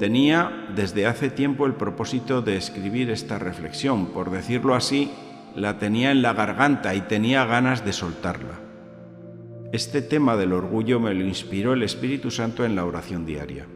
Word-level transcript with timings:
Tenía 0.00 0.66
desde 0.74 1.04
hace 1.04 1.28
tiempo 1.28 1.66
el 1.66 1.74
propósito 1.74 2.40
de 2.40 2.56
escribir 2.56 3.10
esta 3.10 3.38
reflexión, 3.38 4.06
por 4.14 4.30
decirlo 4.30 4.74
así, 4.74 5.10
la 5.54 5.78
tenía 5.78 6.10
en 6.10 6.22
la 6.22 6.32
garganta 6.32 6.94
y 6.94 7.02
tenía 7.02 7.44
ganas 7.44 7.84
de 7.84 7.92
soltarla. 7.92 8.58
Este 9.74 10.00
tema 10.00 10.38
del 10.38 10.54
orgullo 10.54 11.00
me 11.00 11.12
lo 11.12 11.22
inspiró 11.26 11.74
el 11.74 11.82
Espíritu 11.82 12.30
Santo 12.30 12.64
en 12.64 12.76
la 12.76 12.86
oración 12.86 13.26
diaria. 13.26 13.66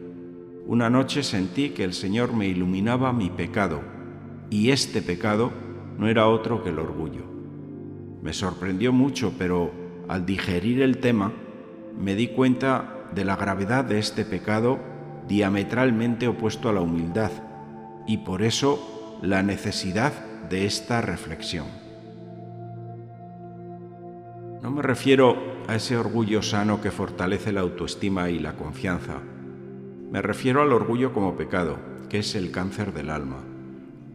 Una 0.65 0.89
noche 0.89 1.21
sentí 1.21 1.69
que 1.69 1.83
el 1.83 1.93
Señor 1.93 2.33
me 2.33 2.47
iluminaba 2.47 3.13
mi 3.13 3.29
pecado, 3.29 3.81
y 4.49 4.71
este 4.71 5.03
pecado 5.03 5.51
no 5.99 6.07
era 6.07 6.25
otro 6.25 6.63
que 6.63 6.69
el 6.69 6.79
orgullo. 6.79 7.21
Me 8.23 8.33
sorprendió 8.33 8.91
mucho, 8.91 9.31
pero 9.37 9.71
al 10.07 10.25
digerir 10.25 10.81
el 10.81 10.97
tema, 10.97 11.33
me 11.99 12.15
di 12.15 12.29
cuenta 12.29 13.11
de 13.13 13.25
la 13.25 13.35
gravedad 13.35 13.85
de 13.85 13.99
este 13.99 14.25
pecado 14.25 14.94
diametralmente 15.27 16.27
opuesto 16.27 16.69
a 16.69 16.73
la 16.73 16.81
humildad, 16.81 17.31
y 18.07 18.17
por 18.17 18.43
eso 18.43 19.17
la 19.21 19.43
necesidad 19.43 20.13
de 20.49 20.65
esta 20.65 21.01
reflexión. 21.01 21.65
No 24.61 24.71
me 24.71 24.81
refiero 24.81 25.37
a 25.67 25.75
ese 25.75 25.97
orgullo 25.97 26.41
sano 26.41 26.81
que 26.81 26.91
fortalece 26.91 27.51
la 27.51 27.61
autoestima 27.61 28.29
y 28.29 28.39
la 28.39 28.53
confianza. 28.53 29.19
Me 30.11 30.21
refiero 30.21 30.61
al 30.61 30.73
orgullo 30.73 31.13
como 31.13 31.35
pecado, 31.35 31.77
que 32.09 32.19
es 32.19 32.35
el 32.35 32.51
cáncer 32.51 32.93
del 32.93 33.09
alma. 33.09 33.43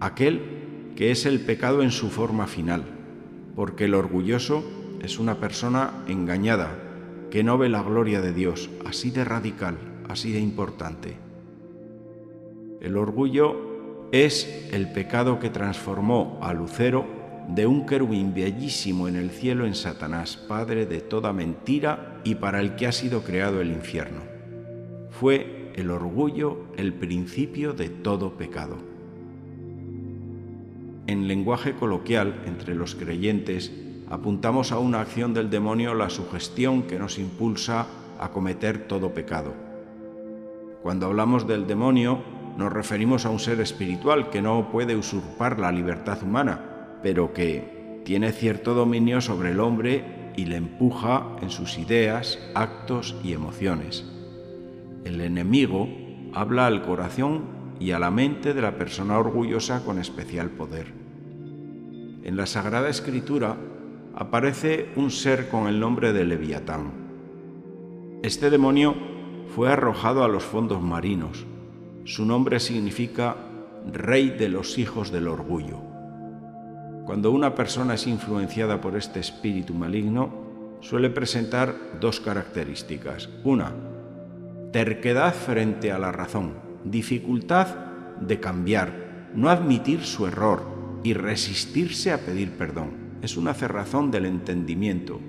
Aquel 0.01 0.93
que 0.97 1.11
es 1.11 1.27
el 1.27 1.41
pecado 1.41 1.83
en 1.83 1.91
su 1.91 2.11
forma 2.11 2.47
final, 2.47 2.85
porque 3.55 3.87
el 3.87 3.95
orgulloso 3.95 4.65
es 5.01 5.19
una 5.19 5.37
persona 5.37 6.05
engañada, 6.09 6.77
que 7.31 7.45
no 7.45 7.59
ve 7.59 7.69
la 7.69 7.83
gloria 7.83 8.21
de 8.21 8.33
Dios, 8.33 8.71
así 8.85 9.11
de 9.11 9.25
radical, 9.25 9.77
así 10.11 10.33
de 10.33 10.41
importante. 10.41 11.17
El 12.81 12.97
orgullo 12.97 14.09
es 14.13 14.69
el 14.73 14.91
pecado 14.93 15.39
que 15.39 15.51
transformó 15.51 16.39
a 16.43 16.53
Lucero 16.53 17.07
de 17.49 17.67
un 17.67 17.87
querubín 17.87 18.35
bellísimo 18.35 19.09
en 19.09 19.17
el 19.17 19.31
cielo 19.31 19.67
en 19.67 19.75
Satanás, 19.75 20.37
padre 20.37 20.87
de 20.87 21.01
toda 21.01 21.33
mentira 21.33 22.21
y 22.25 22.37
para 22.37 22.61
el 22.61 22.77
que 22.77 22.87
ha 22.87 22.93
sido 22.93 23.23
creado 23.23 23.61
el 23.61 23.71
infierno. 23.71 24.21
Fue 25.11 25.73
el 25.75 25.91
orgullo 25.91 26.67
el 26.77 26.95
principio 26.95 27.73
de 27.73 27.89
todo 27.89 28.37
pecado. 28.37 28.79
En 31.07 31.27
lenguaje 31.27 31.75
coloquial 31.75 32.43
entre 32.47 32.75
los 32.75 32.95
creyentes 32.95 33.73
apuntamos 34.09 34.73
a 34.73 34.79
una 34.79 35.01
acción 35.01 35.35
del 35.35 35.51
demonio 35.51 35.95
la 35.95 36.11
sugestión 36.11 36.83
que 36.83 36.99
nos 36.99 37.19
impulsa 37.19 37.87
a 38.19 38.31
cometer 38.31 38.87
todo 38.87 39.13
pecado. 39.13 39.70
Cuando 40.83 41.07
hablamos 41.07 41.47
del 41.47 41.67
demonio, 41.67 42.23
nos 42.57 42.73
referimos 42.73 43.27
a 43.27 43.31
un 43.31 43.39
ser 43.39 43.61
espiritual 43.61 44.31
que 44.31 44.41
no 44.41 44.71
puede 44.71 44.97
usurpar 44.97 45.59
la 45.59 45.71
libertad 45.71 46.23
humana, 46.23 46.99
pero 47.03 47.33
que 47.35 48.03
tiene 48.05 48.33
cierto 48.33 48.75
dominio 48.75 49.21
sobre 49.21 49.51
el 49.51 49.61
hombre 49.61 50.33
y 50.37 50.47
le 50.47 50.57
empuja 50.57 51.37
en 51.43 51.51
sus 51.51 51.79
ideas, 51.79 52.39
actos 52.55 53.15
y 53.23 53.35
emociones. 53.35 54.07
El 55.05 55.21
enemigo 55.21 55.89
habla 56.33 56.67
al 56.67 56.83
corazón 56.83 57.45
y 57.79 57.91
a 57.91 57.99
la 57.99 58.11
mente 58.11 58.55
de 58.55 58.63
la 58.63 58.77
persona 58.77 59.19
orgullosa 59.19 59.85
con 59.85 59.99
especial 59.99 60.51
poder. 60.51 60.93
En 62.23 62.37
la 62.37 62.47
Sagrada 62.47 62.89
Escritura 62.89 63.57
aparece 64.15 64.89
un 64.97 65.11
ser 65.11 65.49
con 65.49 65.67
el 65.67 65.79
nombre 65.79 66.13
de 66.13 66.25
Leviatán. 66.25 66.93
Este 68.23 68.51
demonio 68.51 68.95
fue 69.55 69.73
arrojado 69.73 70.25
a 70.25 70.29
los 70.29 70.45
fondos 70.45 70.81
marinos, 70.81 71.47
su 72.05 72.25
nombre 72.25 72.61
significa 72.61 73.37
Rey 73.93 74.31
de 74.31 74.49
los 74.49 74.79
hijos 74.79 75.11
del 75.11 75.29
orgullo. 75.29 75.79
Cuando 77.07 77.31
una 77.31 77.55
persona 77.55 77.95
es 77.95 78.07
influenciada 78.07 78.81
por 78.81 78.97
este 78.97 79.21
espíritu 79.21 79.75
maligno, 79.75 80.31
suele 80.81 81.11
presentar 81.11 81.75
dos 82.01 82.21
características. 82.21 83.29
Una, 83.45 83.73
terquedad 84.73 85.35
frente 85.35 85.93
a 85.93 85.99
la 85.99 86.13
razón, 86.13 86.55
dificultad 86.85 87.69
de 88.21 88.39
cambiar, 88.39 89.31
no 89.35 89.49
admitir 89.51 90.03
su 90.03 90.27
error 90.27 90.63
y 91.03 91.15
resistirse 91.15 92.13
a 92.13 92.19
pedir 92.19 92.53
perdón. 92.53 93.19
Es 93.23 93.37
una 93.37 93.55
cerrazón 93.55 94.11
del 94.11 94.27
entendimiento. 94.27 95.21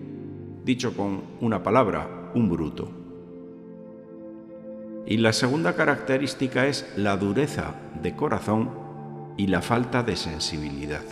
Dicho 0.63 0.95
con 0.95 1.21
una 1.39 1.63
palabra, 1.63 2.31
un 2.35 2.49
bruto. 2.49 3.00
Y 5.05 5.17
la 5.17 5.33
segunda 5.33 5.75
característica 5.75 6.67
es 6.67 6.85
la 6.95 7.17
dureza 7.17 7.75
de 8.01 8.15
corazón 8.15 8.69
y 9.37 9.47
la 9.47 9.61
falta 9.61 10.03
de 10.03 10.15
sensibilidad. 10.15 11.03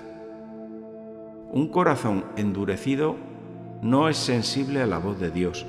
Un 1.51 1.69
corazón 1.69 2.25
endurecido 2.37 3.15
no 3.81 4.09
es 4.09 4.17
sensible 4.17 4.81
a 4.81 4.87
la 4.87 4.99
voz 4.99 5.19
de 5.19 5.31
Dios. 5.31 5.65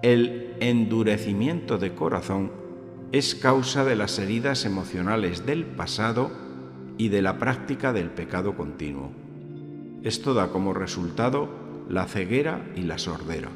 El 0.00 0.54
endurecimiento 0.60 1.78
de 1.78 1.94
corazón 1.94 2.50
es 3.12 3.34
causa 3.34 3.84
de 3.84 3.96
las 3.96 4.18
heridas 4.18 4.64
emocionales 4.64 5.44
del 5.44 5.66
pasado 5.66 6.30
y 6.96 7.08
de 7.08 7.20
la 7.20 7.38
práctica 7.38 7.92
del 7.92 8.10
pecado 8.10 8.56
continuo. 8.56 9.10
Esto 10.02 10.34
da 10.34 10.48
como 10.48 10.72
resultado 10.72 11.48
la 11.88 12.06
ceguera 12.06 12.64
y 12.74 12.82
la 12.82 12.98
sordera. 12.98 13.50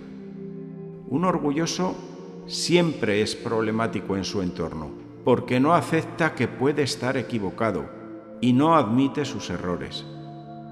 Un 1.09 1.25
orgulloso 1.25 1.97
siempre 2.47 3.23
es 3.23 3.35
problemático 3.35 4.17
en 4.17 4.25
su 4.25 4.43
entorno, 4.43 4.91
porque 5.25 5.59
no 5.59 5.75
acepta 5.75 6.35
que 6.35 6.49
puede 6.49 6.83
estar 6.83 7.17
equivocado 7.17 7.87
y 8.41 8.53
no 8.53 8.77
admite 8.77 9.25
sus 9.25 9.51
errores. 9.51 10.05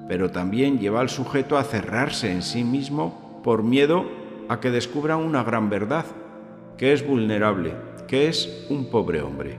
Pero 0.08 0.30
también 0.30 0.78
lleva 0.78 1.00
al 1.00 1.08
sujeto 1.08 1.56
a 1.56 1.64
cerrarse 1.64 2.30
en 2.30 2.42
sí 2.42 2.62
mismo 2.62 3.40
por 3.42 3.62
miedo 3.62 4.04
a 4.48 4.60
que 4.60 4.70
descubra 4.70 5.16
una 5.16 5.42
gran 5.42 5.70
verdad, 5.70 6.04
que 6.76 6.92
es 6.92 7.06
vulnerable, 7.06 7.74
que 8.06 8.28
es 8.28 8.66
un 8.68 8.90
pobre 8.90 9.22
hombre. 9.22 9.58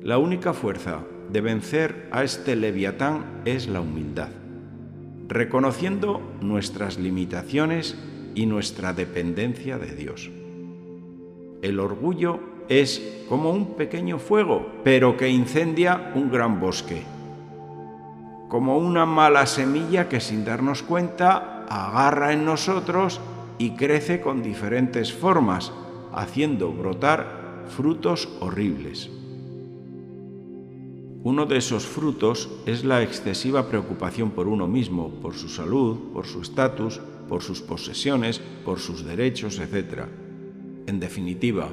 La 0.00 0.18
única 0.18 0.52
fuerza 0.52 1.00
de 1.30 1.40
vencer 1.40 2.08
a 2.10 2.24
este 2.24 2.56
leviatán 2.56 3.42
es 3.44 3.68
la 3.68 3.80
humildad, 3.80 4.28
reconociendo 5.28 6.20
nuestras 6.40 6.98
limitaciones 6.98 7.96
y 8.34 8.46
nuestra 8.46 8.92
dependencia 8.92 9.78
de 9.78 9.94
Dios. 9.94 10.30
El 11.62 11.78
orgullo 11.78 12.40
es 12.68 13.24
como 13.28 13.52
un 13.52 13.76
pequeño 13.76 14.18
fuego, 14.18 14.66
pero 14.82 15.16
que 15.16 15.28
incendia 15.28 16.10
un 16.16 16.28
gran 16.28 16.58
bosque. 16.58 17.04
Como 18.48 18.78
una 18.78 19.06
mala 19.06 19.46
semilla 19.46 20.08
que 20.08 20.18
sin 20.18 20.44
darnos 20.44 20.82
cuenta 20.82 21.64
agarra 21.68 22.32
en 22.32 22.44
nosotros 22.44 23.20
y 23.58 23.70
crece 23.76 24.20
con 24.20 24.42
diferentes 24.42 25.12
formas, 25.12 25.72
haciendo 26.12 26.72
brotar 26.72 27.64
frutos 27.68 28.28
horribles. 28.40 29.08
Uno 31.22 31.46
de 31.46 31.58
esos 31.58 31.86
frutos 31.86 32.50
es 32.66 32.84
la 32.84 33.02
excesiva 33.02 33.68
preocupación 33.68 34.32
por 34.32 34.48
uno 34.48 34.66
mismo, 34.66 35.10
por 35.22 35.34
su 35.34 35.48
salud, 35.48 36.12
por 36.12 36.26
su 36.26 36.42
estatus, 36.42 37.00
por 37.28 37.40
sus 37.40 37.60
posesiones, 37.60 38.40
por 38.64 38.80
sus 38.80 39.04
derechos, 39.04 39.60
etc 39.60 40.08
en 40.86 41.00
definitiva, 41.00 41.68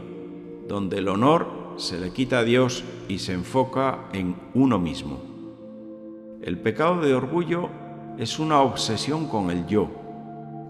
donde 0.68 1.00
el 1.00 1.08
honor 1.08 1.74
se 1.78 2.00
le 2.00 2.12
quita 2.12 2.40
a 2.40 2.44
Dios 2.44 2.84
y 3.08 3.20
se 3.20 3.34
enfoca 3.34 4.10
en 4.14 4.36
uno 4.54 4.80
mismo. 4.80 5.22
El 6.42 6.60
pecado 6.60 7.02
de 7.02 7.14
orgullo 7.14 7.70
es 8.18 8.40
una 8.40 8.62
obsesión 8.62 9.28
con 9.28 9.50
el 9.50 9.66
yo, 9.68 9.90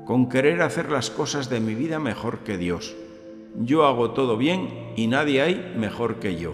con 0.06 0.30
querer 0.30 0.62
hacer 0.62 0.91
las 0.91 1.09
cosas 1.09 1.50
de 1.50 1.59
mi 1.59 1.75
vida 1.75 2.00
mejor 2.00 2.39
que 2.39 2.57
Dios. 2.57 2.95
Yo 3.57 3.86
hago 3.86 4.12
todo 4.12 4.38
bien 4.38 4.94
y 4.95 5.07
nadie 5.07 5.42
hay 5.42 5.74
mejor 5.77 6.15
que 6.15 6.38
yo. 6.38 6.53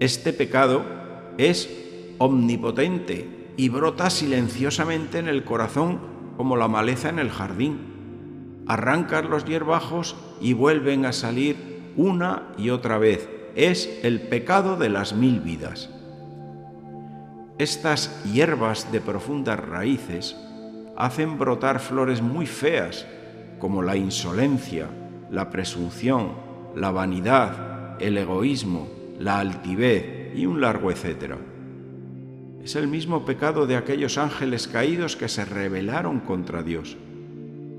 Este 0.00 0.32
pecado 0.32 0.84
es 1.38 1.70
omnipotente 2.18 3.28
y 3.56 3.68
brota 3.68 4.10
silenciosamente 4.10 5.18
en 5.18 5.28
el 5.28 5.44
corazón 5.44 5.98
como 6.36 6.56
la 6.56 6.68
maleza 6.68 7.08
en 7.08 7.20
el 7.20 7.30
jardín 7.30 7.93
arrancan 8.66 9.30
los 9.30 9.44
hierbajos 9.44 10.16
y 10.40 10.52
vuelven 10.52 11.04
a 11.06 11.12
salir 11.12 11.92
una 11.96 12.48
y 12.58 12.70
otra 12.70 12.98
vez. 12.98 13.28
Es 13.54 14.00
el 14.02 14.20
pecado 14.22 14.76
de 14.76 14.88
las 14.88 15.14
mil 15.14 15.40
vidas. 15.40 15.90
Estas 17.58 18.22
hierbas 18.24 18.90
de 18.90 19.00
profundas 19.00 19.60
raíces 19.60 20.36
hacen 20.96 21.38
brotar 21.38 21.78
flores 21.78 22.20
muy 22.20 22.46
feas, 22.46 23.06
como 23.60 23.82
la 23.82 23.96
insolencia, 23.96 24.88
la 25.30 25.50
presunción, 25.50 26.32
la 26.74 26.90
vanidad, 26.90 27.96
el 28.00 28.18
egoísmo, 28.18 28.88
la 29.18 29.38
altivez 29.38 30.34
y 30.34 30.46
un 30.46 30.60
largo 30.60 30.90
etcétera. 30.90 31.38
Es 32.62 32.76
el 32.76 32.88
mismo 32.88 33.24
pecado 33.24 33.66
de 33.66 33.76
aquellos 33.76 34.18
ángeles 34.18 34.66
caídos 34.66 35.16
que 35.16 35.28
se 35.28 35.44
rebelaron 35.44 36.20
contra 36.20 36.62
Dios. 36.62 36.96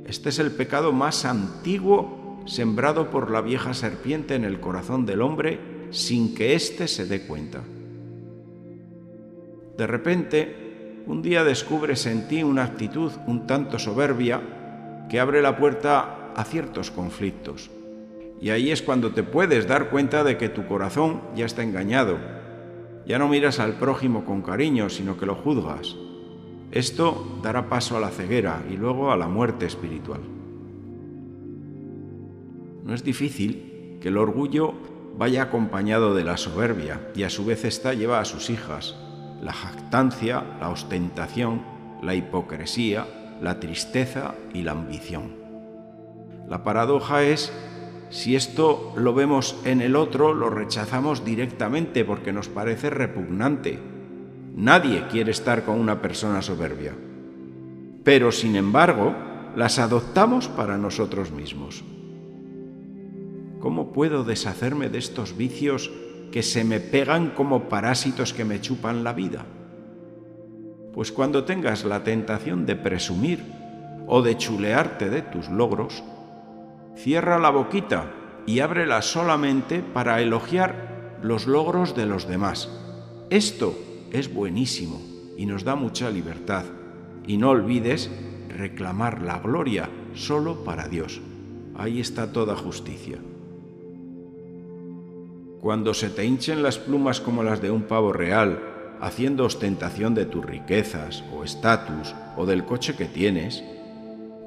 Este 0.05 0.29
es 0.29 0.39
el 0.39 0.51
pecado 0.51 0.91
más 0.91 1.25
antiguo 1.25 2.43
sembrado 2.45 3.09
por 3.09 3.31
la 3.31 3.41
vieja 3.41 3.73
serpiente 3.73 4.35
en 4.35 4.45
el 4.45 4.59
corazón 4.59 5.05
del 5.05 5.21
hombre 5.21 5.59
sin 5.89 6.35
que 6.35 6.53
éste 6.53 6.87
se 6.87 7.05
dé 7.05 7.25
cuenta. 7.25 7.61
De 9.77 9.87
repente, 9.87 11.01
un 11.07 11.21
día 11.21 11.43
descubres 11.43 12.05
en 12.05 12.27
ti 12.27 12.43
una 12.43 12.63
actitud 12.63 13.11
un 13.25 13.47
tanto 13.47 13.79
soberbia 13.79 15.05
que 15.09 15.19
abre 15.19 15.41
la 15.41 15.57
puerta 15.57 16.31
a 16.35 16.43
ciertos 16.43 16.91
conflictos. 16.91 17.71
Y 18.39 18.49
ahí 18.49 18.69
es 18.69 18.81
cuando 18.81 19.11
te 19.11 19.23
puedes 19.23 19.67
dar 19.67 19.89
cuenta 19.89 20.23
de 20.23 20.37
que 20.37 20.49
tu 20.49 20.67
corazón 20.67 21.21
ya 21.35 21.45
está 21.45 21.63
engañado. 21.63 22.17
Ya 23.07 23.17
no 23.17 23.27
miras 23.27 23.59
al 23.59 23.73
prójimo 23.73 24.23
con 24.23 24.41
cariño, 24.41 24.89
sino 24.89 25.17
que 25.17 25.25
lo 25.25 25.35
juzgas. 25.35 25.95
Esto 26.75 27.39
dará 27.41 27.69
paso 27.69 27.95
a 27.95 28.01
la 28.01 28.09
ceguera 28.09 28.61
y 28.69 28.75
luego 28.75 29.09
a 29.09 29.15
la 29.15 29.29
muerte 29.29 29.65
espiritual. 29.65 30.19
No 32.83 32.93
es 32.93 33.01
difícil 33.01 33.97
que 34.01 34.09
el 34.09 34.17
orgullo 34.17 34.73
vaya 35.17 35.43
acompañado 35.43 36.13
de 36.13 36.25
la 36.25 36.35
soberbia 36.35 36.99
y 37.15 37.23
a 37.23 37.29
su 37.29 37.45
vez 37.45 37.63
esta 37.63 37.93
lleva 37.93 38.19
a 38.19 38.25
sus 38.25 38.49
hijas 38.49 38.97
la 39.41 39.53
jactancia, 39.53 40.43
la 40.59 40.69
ostentación, 40.69 41.61
la 42.01 42.13
hipocresía, 42.13 43.07
la 43.41 43.61
tristeza 43.61 44.35
y 44.53 44.63
la 44.63 44.73
ambición. 44.73 45.33
La 46.45 46.65
paradoja 46.65 47.23
es, 47.23 47.53
si 48.09 48.35
esto 48.35 48.91
lo 48.97 49.13
vemos 49.13 49.55
en 49.63 49.79
el 49.79 49.95
otro, 49.95 50.33
lo 50.33 50.49
rechazamos 50.49 51.23
directamente 51.23 52.03
porque 52.03 52.33
nos 52.33 52.49
parece 52.49 52.89
repugnante. 52.89 53.94
Nadie 54.55 55.05
quiere 55.11 55.31
estar 55.31 55.65
con 55.65 55.77
una 55.77 56.01
persona 56.01 56.41
soberbia. 56.41 56.95
Pero, 58.05 58.31
sin 58.31 58.55
embargo, 58.55 59.13
las 59.53 59.79
adoptamos 59.79 60.47
para 60.47 60.77
nosotros 60.77 61.31
mismos. 61.31 61.83
¿Cómo 63.59 63.91
puedo 63.91 64.23
deshacerme 64.23 64.87
de 64.87 64.99
estos 64.99 65.35
vicios 65.35 65.91
que 66.31 66.41
se 66.41 66.63
me 66.63 66.79
pegan 66.79 67.31
como 67.31 67.67
parásitos 67.67 68.33
que 68.33 68.45
me 68.45 68.61
chupan 68.61 69.03
la 69.03 69.11
vida? 69.11 69.45
Pues 70.93 71.11
cuando 71.11 71.43
tengas 71.43 71.83
la 71.83 72.05
tentación 72.05 72.65
de 72.65 72.77
presumir 72.77 73.43
o 74.07 74.21
de 74.21 74.37
chulearte 74.37 75.09
de 75.09 75.21
tus 75.21 75.49
logros, 75.49 76.01
cierra 76.95 77.39
la 77.39 77.49
boquita 77.49 78.09
y 78.45 78.61
ábrela 78.61 79.01
solamente 79.01 79.81
para 79.81 80.21
elogiar 80.21 81.17
los 81.21 81.45
logros 81.45 81.93
de 81.93 82.05
los 82.05 82.25
demás. 82.25 82.69
Esto 83.29 83.75
es 84.19 84.33
buenísimo 84.33 85.01
y 85.37 85.45
nos 85.45 85.63
da 85.63 85.75
mucha 85.75 86.09
libertad. 86.09 86.65
Y 87.27 87.37
no 87.37 87.49
olvides 87.49 88.09
reclamar 88.49 89.21
la 89.21 89.39
gloria 89.39 89.89
solo 90.13 90.63
para 90.63 90.87
Dios. 90.87 91.21
Ahí 91.75 91.99
está 91.99 92.31
toda 92.31 92.55
justicia. 92.55 93.17
Cuando 95.59 95.93
se 95.93 96.09
te 96.09 96.25
hinchen 96.25 96.61
las 96.61 96.77
plumas 96.77 97.19
como 97.19 97.43
las 97.43 97.61
de 97.61 97.71
un 97.71 97.83
pavo 97.83 98.13
real, 98.13 98.59
haciendo 99.01 99.45
ostentación 99.45 100.13
de 100.13 100.25
tus 100.25 100.45
riquezas 100.45 101.23
o 101.33 101.43
estatus 101.43 102.13
o 102.37 102.45
del 102.45 102.65
coche 102.65 102.95
que 102.95 103.05
tienes, 103.05 103.63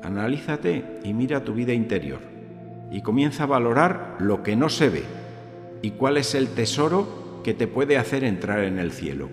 analízate 0.03 1.01
y 1.05 1.13
mira 1.13 1.45
tu 1.45 1.55
vida 1.55 1.73
interior 1.73 2.21
y 2.91 3.03
comienza 3.03 3.43
a 3.43 3.47
valorar 3.47 4.17
lo 4.21 4.43
que 4.43 4.57
no 4.57 4.69
se 4.69 4.89
ve 4.89 5.05
y 5.83 5.91
cuál 5.93 6.17
es 6.17 6.35
el 6.35 6.49
tesoro 6.49 7.41
que 7.45 7.53
te 7.53 7.67
puede 7.67 7.99
hacer 7.99 8.25
entrar 8.25 8.65
en 8.65 8.79
el 8.79 8.93
cielo. 8.93 9.29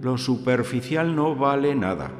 Lo 0.00 0.16
superficial 0.16 1.14
no 1.14 1.36
vale 1.36 1.74
nada. 1.74 2.10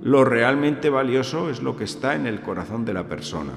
Lo 0.00 0.24
realmente 0.24 0.90
valioso 0.90 1.50
es 1.50 1.60
lo 1.60 1.76
que 1.76 1.82
está 1.82 2.14
en 2.14 2.26
el 2.28 2.40
corazón 2.40 2.84
de 2.84 2.94
la 2.94 3.08
persona. 3.08 3.52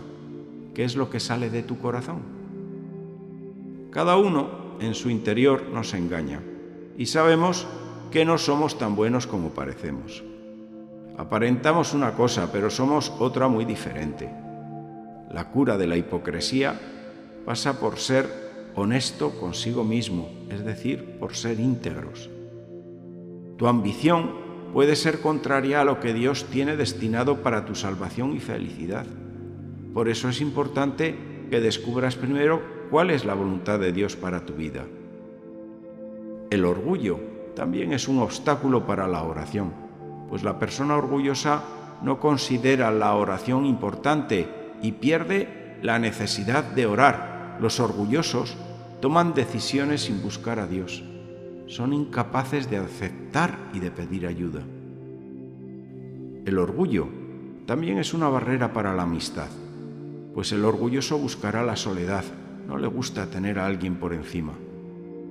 ¿Qué 0.73 0.83
es 0.83 0.95
lo 0.95 1.11
que 1.11 1.19
sale 1.19 1.51
de 1.51 1.61
tu 1.61 1.77
corazón? 1.77 2.21
Cada 3.91 4.17
uno 4.17 4.75
en 4.79 4.95
su 4.95 5.11
interior 5.11 5.67
nos 5.71 5.93
engaña 5.93 6.41
y 6.97 7.05
sabemos 7.05 7.67
que 8.09 8.25
no 8.25 8.39
somos 8.39 8.79
tan 8.79 8.95
buenos 8.95 9.27
como 9.27 9.49
parecemos. 9.49 10.23
Aparentamos 11.17 11.93
una 11.93 12.13
cosa, 12.13 12.51
pero 12.51 12.71
somos 12.71 13.13
otra 13.19 13.47
muy 13.47 13.65
diferente. 13.65 14.31
La 15.31 15.49
cura 15.51 15.77
de 15.77 15.85
la 15.85 15.95
hipocresía 15.95 16.79
pasa 17.45 17.79
por 17.79 17.99
ser 17.99 18.71
honesto 18.73 19.39
consigo 19.39 19.83
mismo, 19.83 20.29
es 20.49 20.65
decir, 20.65 21.17
por 21.19 21.35
ser 21.35 21.59
íntegros. 21.59 22.31
Tu 23.59 23.67
ambición 23.67 24.31
puede 24.73 24.95
ser 24.95 25.19
contraria 25.19 25.81
a 25.81 25.83
lo 25.83 25.99
que 25.99 26.13
Dios 26.13 26.45
tiene 26.45 26.77
destinado 26.77 27.43
para 27.43 27.65
tu 27.65 27.75
salvación 27.75 28.33
y 28.33 28.39
felicidad. 28.39 29.05
Por 29.93 30.07
eso 30.07 30.29
es 30.29 30.39
importante 30.39 31.17
que 31.49 31.59
descubras 31.59 32.15
primero 32.15 32.61
cuál 32.89 33.09
es 33.09 33.25
la 33.25 33.33
voluntad 33.33 33.77
de 33.77 33.91
Dios 33.91 34.15
para 34.15 34.45
tu 34.45 34.53
vida. 34.53 34.85
El 36.49 36.63
orgullo 36.63 37.19
también 37.53 37.91
es 37.91 38.07
un 38.07 38.19
obstáculo 38.19 38.87
para 38.87 39.09
la 39.09 39.23
oración, 39.23 39.73
pues 40.29 40.41
la 40.43 40.57
persona 40.57 40.95
orgullosa 40.95 41.61
no 42.01 42.21
considera 42.21 42.91
la 42.91 43.13
oración 43.13 43.65
importante 43.65 44.47
y 44.81 44.93
pierde 44.93 45.77
la 45.81 45.99
necesidad 45.99 46.63
de 46.63 46.85
orar. 46.85 47.57
Los 47.59 47.81
orgullosos 47.81 48.55
toman 49.01 49.33
decisiones 49.33 50.03
sin 50.03 50.21
buscar 50.23 50.59
a 50.59 50.67
Dios. 50.67 51.03
Son 51.69 51.93
incapaces 51.93 52.67
de 52.67 52.77
aceptar 52.77 53.69
y 53.73 53.79
de 53.79 53.91
pedir 53.91 54.25
ayuda. 54.25 54.63
El 56.43 56.57
orgullo 56.57 57.07
también 57.67 57.99
es 57.99 58.15
una 58.15 58.27
barrera 58.27 58.73
para 58.73 58.95
la 58.95 59.03
amistad, 59.03 59.49
pues 60.33 60.51
el 60.51 60.65
orgulloso 60.65 61.19
buscará 61.19 61.63
la 61.63 61.75
soledad, 61.75 62.23
no 62.67 62.79
le 62.79 62.87
gusta 62.87 63.29
tener 63.29 63.59
a 63.59 63.67
alguien 63.67 63.97
por 63.97 64.15
encima. 64.15 64.53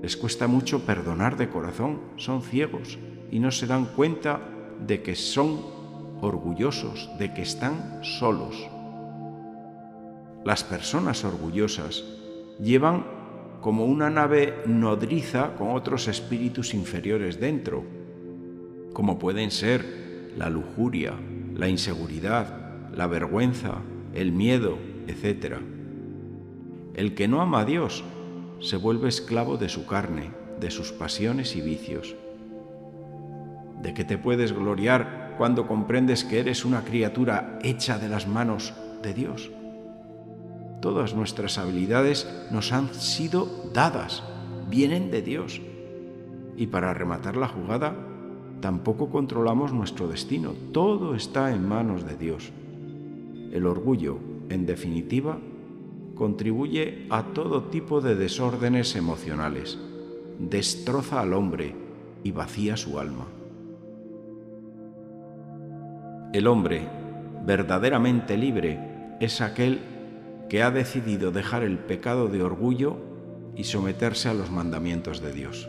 Les 0.00 0.17
cuesta 0.17 0.46
mucho 0.46 0.87
perdonar 0.87 1.37
de 1.37 1.49
corazón, 1.49 1.99
son 2.14 2.40
ciegos 2.43 3.00
y 3.32 3.40
no 3.40 3.50
se 3.50 3.67
dan 3.67 3.87
cuenta 3.87 4.40
de 4.87 5.02
que 5.02 5.17
son 5.17 5.58
orgullosos, 6.20 7.11
de 7.19 7.35
que 7.35 7.43
están 7.43 7.99
solos. 8.02 8.55
Las 10.44 10.62
personas 10.62 11.25
orgullosas 11.25 12.05
llevan 12.61 13.17
como 13.60 13.87
una 13.87 14.08
nave 14.08 14.55
nodriza 14.66 15.55
con 15.56 15.70
otros 15.70 16.09
espíritus 16.09 16.75
inferiores 16.75 17.40
dentro, 17.40 17.85
como 18.92 19.18
pueden 19.18 19.50
ser 19.50 20.32
la 20.37 20.49
lujuria, 20.49 21.14
la 21.54 21.68
inseguridad, 21.68 22.90
la 22.94 23.06
vergüenza, 23.06 23.82
el 24.14 24.32
miedo, 24.32 24.78
etc. 25.06 25.56
El 26.94 27.14
que 27.14 27.28
no 27.28 27.40
ama 27.40 27.61
a 27.61 27.64
Dios 27.64 28.04
se 28.61 28.76
vuelve 28.76 29.09
esclavo 29.09 29.56
de 29.56 29.68
su 29.68 29.87
carne, 29.87 30.30
de 30.61 30.71
sus 30.71 30.92
pasiones 30.92 31.56
y 31.56 31.61
vicios. 31.61 32.16
¿De 33.82 33.94
qué 33.94 34.04
te 34.04 34.18
puedes 34.18 34.52
gloriar 34.52 35.35
cuando 35.38 35.66
comprendes 35.66 36.25
que 36.25 36.40
eres 36.40 36.64
una 36.64 36.82
criatura 36.82 37.59
hecha 37.62 37.99
de 37.99 38.09
las 38.09 38.26
manos 38.26 38.75
de 39.02 39.14
Dios? 39.14 39.50
Todas 40.80 41.14
nuestras 41.14 41.58
habilidades 41.58 42.28
nos 42.50 42.73
han 42.73 42.94
sido 42.94 43.49
dadas, 43.75 44.23
vienen 44.70 45.11
de 45.11 45.23
Dios. 45.23 45.61
Y 46.56 46.68
para 46.68 46.94
rematar 46.94 47.37
la 47.37 47.49
jugada, 47.49 47.97
tampoco 48.61 49.11
controlamos 49.11 49.73
nuestro 49.73 50.08
destino, 50.08 50.52
todo 50.73 51.14
está 51.14 51.52
en 51.52 51.66
manos 51.66 52.06
de 52.06 52.16
Dios. 52.16 52.52
El 53.52 53.66
orgullo, 53.66 54.18
en 54.50 54.66
definitiva, 54.66 55.38
contribuye 56.14 57.06
a 57.11 57.23
todo 57.32 57.64
tipo 57.64 58.00
de 58.00 58.14
desórdenes 58.14 58.97
emocionales, 58.97 59.78
destroza 60.38 61.20
al 61.20 61.32
hombre 61.32 61.75
y 62.23 62.32
vacía 62.32 62.76
su 62.76 62.99
alma. 62.99 63.26
El 66.32 66.47
hombre 66.47 66.87
verdaderamente 67.47 68.37
libre 68.37 69.16
es 69.20 69.40
aquel 69.40 69.80
que 70.49 70.62
ha 70.62 70.71
decidido 70.71 71.31
dejar 71.31 71.62
el 71.62 71.78
pecado 71.78 72.28
de 72.28 72.43
orgullo 72.43 72.97
y 73.57 73.64
someterse 73.64 74.28
a 74.28 74.35
los 74.35 74.50
mandamientos 74.50 75.21
de 75.21 75.33
Dios. 75.33 75.69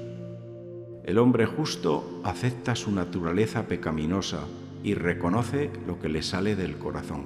El 1.03 1.17
hombre 1.17 1.45
justo 1.45 2.21
acepta 2.23 2.75
su 2.75 2.91
naturaleza 2.91 3.67
pecaminosa 3.67 4.41
y 4.83 4.93
reconoce 4.93 5.71
lo 5.87 5.99
que 5.99 6.09
le 6.09 6.21
sale 6.21 6.55
del 6.55 6.77
corazón. 6.77 7.23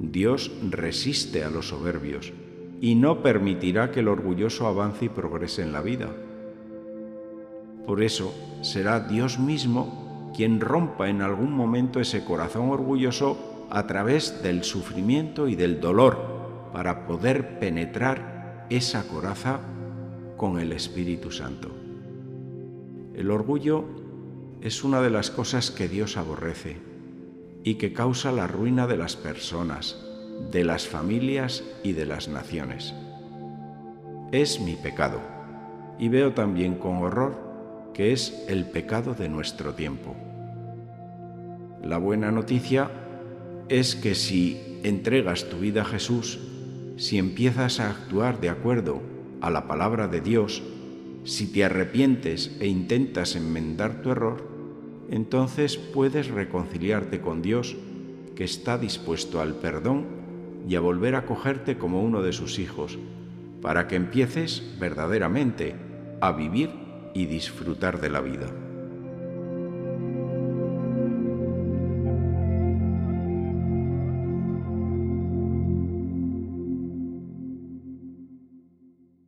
Dios 0.00 0.50
resiste 0.68 1.44
a 1.44 1.50
los 1.50 1.68
soberbios 1.68 2.32
y 2.80 2.94
no 2.94 3.22
permitirá 3.22 3.90
que 3.90 4.00
el 4.00 4.08
orgulloso 4.08 4.66
avance 4.66 5.04
y 5.04 5.08
progrese 5.08 5.62
en 5.62 5.72
la 5.72 5.82
vida. 5.82 6.08
Por 7.86 8.02
eso 8.02 8.34
será 8.62 9.00
Dios 9.00 9.38
mismo 9.38 10.32
quien 10.34 10.60
rompa 10.60 11.08
en 11.08 11.22
algún 11.22 11.52
momento 11.52 12.00
ese 12.00 12.24
corazón 12.24 12.70
orgulloso 12.70 13.49
a 13.70 13.86
través 13.86 14.42
del 14.42 14.64
sufrimiento 14.64 15.48
y 15.48 15.54
del 15.54 15.80
dolor 15.80 16.70
para 16.72 17.06
poder 17.06 17.58
penetrar 17.58 18.66
esa 18.68 19.06
coraza 19.06 19.60
con 20.36 20.58
el 20.58 20.72
Espíritu 20.72 21.30
Santo. 21.30 21.70
El 23.14 23.30
orgullo 23.30 23.84
es 24.60 24.84
una 24.84 25.00
de 25.00 25.10
las 25.10 25.30
cosas 25.30 25.70
que 25.70 25.88
Dios 25.88 26.16
aborrece 26.16 26.78
y 27.62 27.74
que 27.74 27.92
causa 27.92 28.32
la 28.32 28.46
ruina 28.46 28.86
de 28.86 28.96
las 28.96 29.16
personas, 29.16 30.04
de 30.50 30.64
las 30.64 30.86
familias 30.88 31.62
y 31.82 31.92
de 31.92 32.06
las 32.06 32.28
naciones. 32.28 32.94
es 34.32 34.60
mi 34.60 34.76
pecado. 34.76 35.20
Y 35.98 36.08
veo 36.08 36.32
también 36.32 36.76
con 36.76 36.98
horror 37.02 37.90
que 37.92 38.12
es 38.12 38.44
el 38.48 38.64
pecado 38.64 39.14
de 39.14 39.28
nuestro 39.28 39.74
tiempo. 39.74 40.14
La 41.82 41.98
buena 41.98 42.30
noticia 42.30 42.90
es 43.70 43.94
que 43.94 44.16
si 44.16 44.60
entregas 44.82 45.48
tu 45.48 45.60
vida 45.60 45.82
a 45.82 45.84
Jesús, 45.84 46.40
si 46.96 47.18
empiezas 47.18 47.78
a 47.78 47.88
actuar 47.88 48.40
de 48.40 48.48
acuerdo 48.48 49.00
a 49.40 49.48
la 49.48 49.68
palabra 49.68 50.08
de 50.08 50.20
Dios, 50.20 50.60
si 51.22 51.46
te 51.46 51.64
arrepientes 51.64 52.56
e 52.58 52.66
intentas 52.66 53.36
enmendar 53.36 54.02
tu 54.02 54.10
error, 54.10 54.44
entonces 55.08 55.76
puedes 55.76 56.28
reconciliarte 56.28 57.20
con 57.20 57.42
Dios 57.42 57.76
que 58.34 58.42
está 58.42 58.76
dispuesto 58.76 59.40
al 59.40 59.54
perdón 59.54 60.04
y 60.68 60.74
a 60.74 60.80
volver 60.80 61.14
a 61.14 61.24
cogerte 61.24 61.78
como 61.78 62.02
uno 62.02 62.22
de 62.22 62.32
sus 62.32 62.58
hijos, 62.58 62.98
para 63.62 63.86
que 63.86 63.94
empieces 63.94 64.76
verdaderamente 64.80 65.76
a 66.20 66.32
vivir 66.32 66.70
y 67.14 67.26
disfrutar 67.26 68.00
de 68.00 68.10
la 68.10 68.20
vida. 68.20 68.48